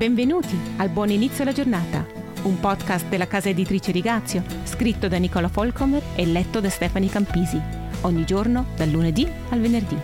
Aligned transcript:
Benvenuti 0.00 0.58
al 0.78 0.88
Buon 0.88 1.10
Inizio 1.10 1.42
alla 1.42 1.52
Giornata, 1.52 2.06
un 2.44 2.58
podcast 2.58 3.06
della 3.08 3.26
casa 3.26 3.50
editrice 3.50 3.92
Rigazio, 3.92 4.42
scritto 4.64 5.08
da 5.08 5.18
Nicola 5.18 5.48
Folcomer 5.48 6.02
e 6.16 6.24
letto 6.24 6.58
da 6.58 6.70
Stefani 6.70 7.10
Campisi, 7.10 7.60
ogni 8.00 8.24
giorno 8.24 8.68
dal 8.76 8.88
lunedì 8.88 9.30
al 9.50 9.60
venerdì. 9.60 9.98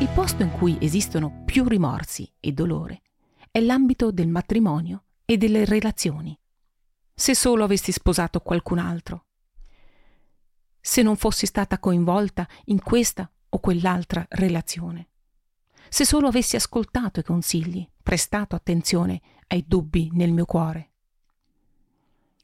Il 0.00 0.10
posto 0.14 0.42
in 0.42 0.50
cui 0.50 0.76
esistono 0.78 1.40
più 1.46 1.66
rimorsi 1.66 2.30
e 2.38 2.52
dolore 2.52 3.00
è 3.50 3.60
l'ambito 3.60 4.10
del 4.10 4.28
matrimonio 4.28 5.04
e 5.24 5.38
delle 5.38 5.64
relazioni. 5.64 6.38
Se 7.14 7.34
solo 7.34 7.64
avessi 7.64 7.92
sposato 7.92 8.40
qualcun 8.40 8.78
altro. 8.78 9.24
Se 10.78 11.00
non 11.00 11.16
fossi 11.16 11.46
stata 11.46 11.78
coinvolta 11.78 12.46
in 12.66 12.82
questa 12.82 13.26
o 13.48 13.58
quell'altra 13.58 14.26
relazione 14.28 15.09
se 15.90 16.04
solo 16.04 16.28
avessi 16.28 16.54
ascoltato 16.54 17.18
i 17.18 17.24
consigli, 17.24 17.86
prestato 18.00 18.54
attenzione 18.54 19.20
ai 19.48 19.64
dubbi 19.66 20.08
nel 20.12 20.30
mio 20.30 20.44
cuore. 20.44 20.90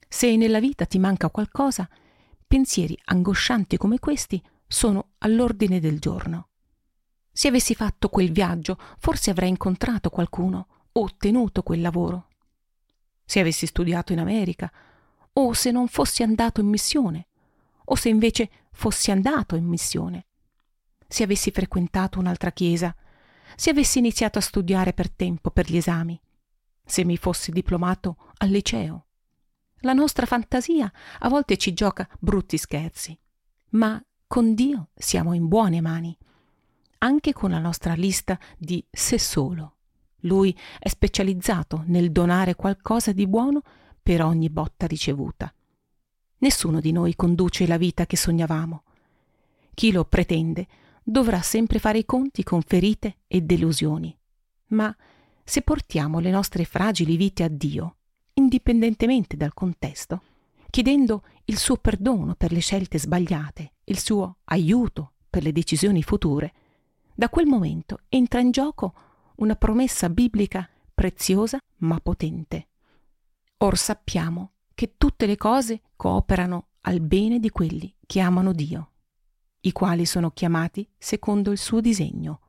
Se 0.09 0.35
nella 0.35 0.59
vita 0.59 0.85
ti 0.85 0.99
manca 0.99 1.31
qualcosa, 1.31 1.89
pensieri 2.45 2.99
angoscianti 3.05 3.77
come 3.77 4.01
questi 4.01 4.43
sono 4.67 5.11
all'ordine 5.19 5.79
del 5.79 6.01
giorno. 6.01 6.49
Se 7.31 7.47
avessi 7.47 7.77
fatto 7.77 8.09
quel 8.09 8.33
viaggio, 8.33 8.79
forse 8.99 9.31
avrei 9.31 9.51
incontrato 9.51 10.11
qualcuno 10.11 10.67
o 10.91 11.03
ottenuto 11.03 11.63
quel 11.63 11.83
lavoro. 11.83 12.27
Se 13.25 13.39
avessi 13.39 13.67
studiato 13.67 14.13
in 14.13 14.19
America, 14.19 14.73
o 15.35 15.53
se 15.53 15.71
non 15.71 15.87
fossi 15.87 16.25
andato 16.25 16.61
in 16.61 16.67
missione, 16.67 17.29
o 17.85 17.95
se 17.95 18.09
invece 18.09 18.51
fossi 18.73 19.13
andato 19.13 19.55
in 19.55 19.67
missione. 19.67 20.27
Se 21.07 21.23
avessi 21.23 21.53
frequentato 21.53 22.19
un'altra 22.19 22.51
chiesa, 22.51 22.93
se 23.55 23.71
avessi 23.71 23.99
iniziato 23.99 24.39
a 24.39 24.43
studiare 24.43 24.93
per 24.93 25.11
tempo 25.11 25.51
per 25.51 25.71
gli 25.71 25.77
esami, 25.77 26.21
se 26.85 27.05
mi 27.05 27.17
fossi 27.17 27.51
diplomato 27.51 28.17
al 28.39 28.49
liceo. 28.49 29.07
La 29.81 29.93
nostra 29.93 30.27
fantasia 30.27 30.91
a 31.21 31.29
volte 31.29 31.57
ci 31.57 31.73
gioca 31.73 32.09
brutti 32.19 32.57
scherzi, 32.57 33.19
ma 33.71 34.03
con 34.27 34.55
Dio 34.55 34.89
siamo 34.95 35.33
in 35.33 35.49
buone 35.49 35.81
mani, 35.81 36.17
anche 36.99 37.33
con 37.33 37.51
la 37.51 37.59
nostra 37.59 37.95
lista 37.95 38.39
di 38.57 38.85
se 38.91 39.19
solo. 39.19 39.77
Lui 40.21 40.57
è 40.79 40.89
specializzato 40.89 41.85
nel 41.87 42.11
donare 42.11 42.55
qualcosa 42.55 43.13
di 43.13 43.27
buono 43.27 43.63
per 44.03 44.23
ogni 44.23 44.51
botta 44.51 44.87
ricevuta. 44.87 45.53
Nessuno 46.39 46.81
di 46.81 46.93
noi 46.93 47.15
conduce 47.15 47.67
la 47.67 47.77
vita 47.77 48.07
che 48.07 48.17
sognavamo. 48.17 48.83
Chi 49.75 49.93
lo 49.93 50.05
pretende 50.05 50.67
dovrà 51.09 51.41
sempre 51.41 51.79
fare 51.79 51.99
i 51.99 52.05
conti 52.05 52.43
con 52.43 52.63
ferite 52.63 53.19
e 53.29 53.41
delusioni. 53.41 54.15
Ma 54.71 54.95
se 55.45 55.63
portiamo 55.63 56.19
le 56.19 56.31
nostre 56.31 56.65
fragili 56.65 57.17
vite 57.17 57.45
a 57.45 57.49
Dio, 57.49 57.99
indipendentemente 58.35 59.37
dal 59.37 59.55
contesto, 59.55 60.23
chiedendo 60.69 61.23
il 61.45 61.59
suo 61.59 61.77
perdono 61.77 62.35
per 62.35 62.51
le 62.51 62.59
scelte 62.59 62.99
sbagliate, 62.99 63.75
il 63.85 64.01
suo 64.01 64.39
aiuto 64.47 65.13
per 65.31 65.45
le 65.45 65.53
decisioni 65.53 66.03
future, 66.03 66.53
da 67.15 67.29
quel 67.29 67.47
momento 67.47 68.01
entra 68.09 68.41
in 68.41 68.51
gioco 68.51 68.95
una 69.37 69.55
promessa 69.55 70.11
biblica 70.11 70.69
preziosa 70.93 71.59
ma 71.79 72.01
potente. 72.01 72.67
Or 73.59 73.79
sappiamo 73.79 74.55
che 74.75 74.95
tutte 74.99 75.27
le 75.27 75.37
cose 75.37 75.83
cooperano 75.95 76.71
al 76.81 77.01
bene 77.01 77.39
di 77.39 77.51
quelli 77.51 77.95
che 78.05 78.19
amano 78.19 78.53
Dio 78.53 78.91
i 79.67 79.73
quali 79.73 80.07
sono 80.07 80.31
chiamati 80.31 80.89
secondo 80.97 81.51
il 81.51 81.59
suo 81.59 81.81
disegno. 81.81 82.41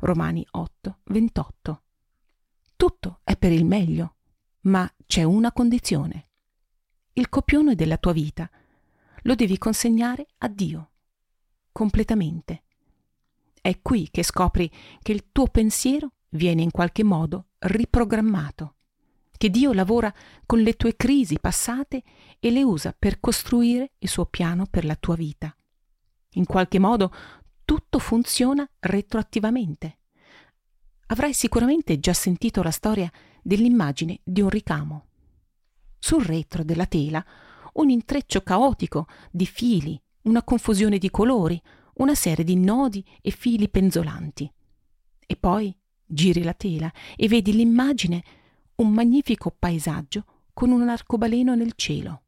Romani 0.00 0.46
8, 0.52 0.98
28. 1.04 1.82
Tutto 2.76 3.20
è 3.24 3.36
per 3.36 3.50
il 3.50 3.64
meglio, 3.64 4.16
ma 4.62 4.88
c'è 5.04 5.24
una 5.24 5.50
condizione. 5.50 6.28
Il 7.14 7.28
copione 7.28 7.74
della 7.74 7.96
tua 7.96 8.12
vita 8.12 8.48
lo 9.22 9.34
devi 9.34 9.58
consegnare 9.58 10.28
a 10.38 10.48
Dio, 10.48 10.90
completamente. 11.72 12.62
È 13.60 13.80
qui 13.82 14.08
che 14.10 14.22
scopri 14.22 14.70
che 15.02 15.10
il 15.10 15.30
tuo 15.32 15.48
pensiero 15.48 16.12
viene 16.30 16.62
in 16.62 16.70
qualche 16.70 17.02
modo 17.02 17.46
riprogrammato, 17.58 18.76
che 19.36 19.50
Dio 19.50 19.72
lavora 19.72 20.12
con 20.46 20.60
le 20.60 20.74
tue 20.74 20.94
crisi 20.94 21.36
passate 21.40 22.02
e 22.38 22.50
le 22.52 22.62
usa 22.62 22.94
per 22.96 23.18
costruire 23.18 23.92
il 23.98 24.08
suo 24.08 24.26
piano 24.26 24.66
per 24.66 24.84
la 24.84 24.94
tua 24.94 25.16
vita. 25.16 25.56
In 26.34 26.46
qualche 26.46 26.78
modo 26.78 27.12
tutto 27.64 27.98
funziona 27.98 28.68
retroattivamente. 28.80 29.98
Avrai 31.06 31.32
sicuramente 31.32 31.98
già 31.98 32.12
sentito 32.12 32.62
la 32.62 32.70
storia 32.70 33.10
dell'immagine 33.42 34.20
di 34.22 34.40
un 34.40 34.48
ricamo. 34.48 35.06
Sul 35.98 36.24
retro 36.24 36.64
della 36.64 36.86
tela 36.86 37.24
un 37.74 37.90
intreccio 37.90 38.42
caotico 38.42 39.06
di 39.30 39.46
fili, 39.46 40.00
una 40.22 40.42
confusione 40.42 40.98
di 40.98 41.10
colori, 41.10 41.60
una 41.94 42.14
serie 42.14 42.44
di 42.44 42.56
nodi 42.56 43.04
e 43.20 43.30
fili 43.30 43.68
penzolanti. 43.68 44.50
E 45.26 45.36
poi 45.36 45.76
giri 46.04 46.42
la 46.42 46.54
tela 46.54 46.92
e 47.16 47.28
vedi 47.28 47.52
l'immagine, 47.52 48.22
un 48.76 48.92
magnifico 48.92 49.54
paesaggio 49.56 50.24
con 50.52 50.70
un 50.70 50.88
arcobaleno 50.88 51.54
nel 51.54 51.72
cielo. 51.74 52.22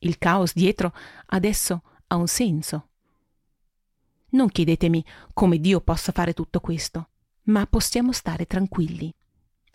Il 0.00 0.18
caos 0.18 0.52
dietro 0.54 0.92
adesso 1.26 1.82
ha 2.06 2.16
un 2.16 2.26
senso, 2.26 2.88
non 4.34 4.48
chiedetemi 4.48 5.04
come 5.32 5.58
Dio 5.58 5.80
possa 5.80 6.12
fare 6.12 6.34
tutto 6.34 6.60
questo, 6.60 7.08
ma 7.44 7.66
possiamo 7.66 8.12
stare 8.12 8.46
tranquilli. 8.46 9.12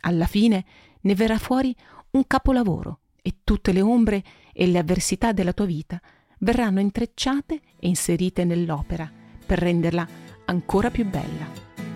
Alla 0.02 0.28
fine 0.28 0.66
ne 1.02 1.16
verrà 1.16 1.38
fuori 1.38 1.75
un 2.12 2.25
capolavoro 2.25 3.00
e 3.22 3.40
tutte 3.44 3.72
le 3.72 3.81
ombre 3.81 4.24
e 4.53 4.68
le 4.68 4.78
avversità 4.78 5.31
della 5.31 5.53
tua 5.53 5.66
vita 5.66 6.00
verranno 6.40 6.80
intrecciate 6.80 7.62
e 7.80 7.88
inserite 7.88 8.46
nell'opera 8.46 9.12
per 9.46 9.59
renderla 9.59 10.08
ancora 10.46 10.90
più 10.90 11.06
bella. 11.06 11.88